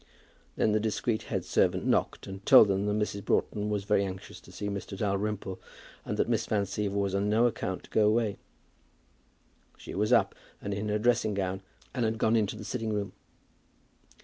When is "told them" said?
2.43-2.87